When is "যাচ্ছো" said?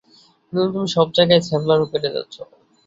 2.15-2.41